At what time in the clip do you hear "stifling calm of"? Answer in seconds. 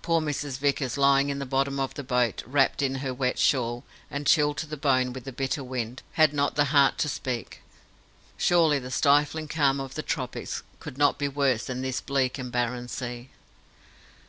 8.92-9.96